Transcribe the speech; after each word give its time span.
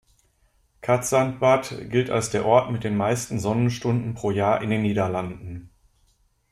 Cadzand-Bad 0.81 1.91
gilt 1.91 2.09
als 2.09 2.31
der 2.31 2.43
Ort 2.47 2.71
mit 2.71 2.83
den 2.83 2.97
meisten 2.97 3.37
Sonnenstunden 3.39 4.15
pro 4.15 4.31
Jahr 4.31 4.63
in 4.63 4.71
den 4.71 4.81
Niederlanden. 4.81 5.69